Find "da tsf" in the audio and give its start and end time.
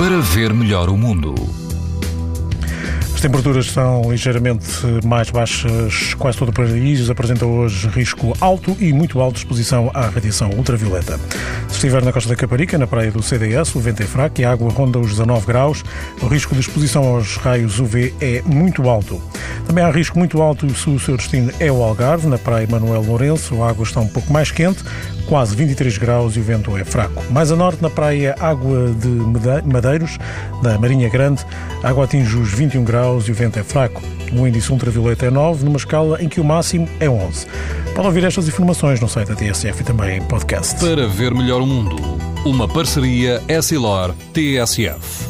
39.28-39.82